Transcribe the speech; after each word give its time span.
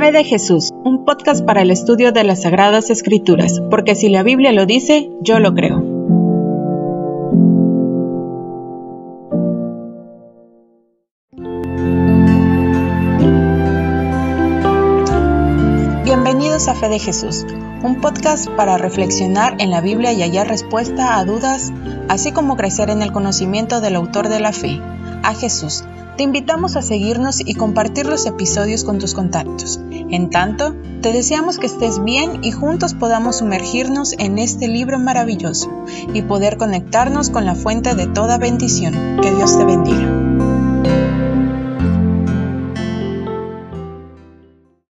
Fe 0.00 0.10
de 0.10 0.24
Jesús, 0.24 0.70
un 0.84 1.04
podcast 1.04 1.44
para 1.44 1.62
el 1.62 1.70
estudio 1.70 2.10
de 2.10 2.24
las 2.24 2.42
Sagradas 2.42 2.90
Escrituras, 2.90 3.62
porque 3.70 3.94
si 3.94 4.08
la 4.08 4.24
Biblia 4.24 4.50
lo 4.50 4.66
dice, 4.66 5.10
yo 5.20 5.38
lo 5.38 5.54
creo. 5.54 5.78
Bienvenidos 16.02 16.66
a 16.66 16.74
Fe 16.74 16.88
de 16.88 16.98
Jesús, 16.98 17.46
un 17.84 18.00
podcast 18.00 18.48
para 18.50 18.76
reflexionar 18.76 19.54
en 19.60 19.70
la 19.70 19.80
Biblia 19.80 20.12
y 20.12 20.22
hallar 20.22 20.48
respuesta 20.48 21.16
a 21.16 21.24
dudas, 21.24 21.72
así 22.08 22.32
como 22.32 22.56
crecer 22.56 22.90
en 22.90 23.02
el 23.02 23.12
conocimiento 23.12 23.80
del 23.80 23.94
autor 23.94 24.28
de 24.28 24.40
la 24.40 24.52
fe, 24.52 24.80
a 25.22 25.32
Jesús 25.34 25.84
te 26.20 26.24
invitamos 26.24 26.76
a 26.76 26.82
seguirnos 26.82 27.40
y 27.40 27.54
compartir 27.54 28.04
los 28.04 28.26
episodios 28.26 28.84
con 28.84 28.98
tus 28.98 29.14
contactos. 29.14 29.80
En 30.10 30.28
tanto, 30.28 30.76
te 31.00 31.14
deseamos 31.14 31.58
que 31.58 31.64
estés 31.64 32.04
bien 32.04 32.44
y 32.44 32.50
juntos 32.50 32.92
podamos 32.92 33.38
sumergirnos 33.38 34.12
en 34.18 34.36
este 34.36 34.68
libro 34.68 34.98
maravilloso 34.98 35.70
y 36.12 36.20
poder 36.20 36.58
conectarnos 36.58 37.30
con 37.30 37.46
la 37.46 37.54
fuente 37.54 37.94
de 37.94 38.06
toda 38.06 38.36
bendición. 38.36 39.18
Que 39.22 39.34
Dios 39.34 39.56
te 39.56 39.64
bendiga. 39.64 40.09